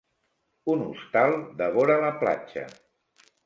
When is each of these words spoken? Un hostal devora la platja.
Un 0.75 0.81
hostal 0.85 1.37
devora 1.61 2.01
la 2.07 2.11
platja. 2.25 2.65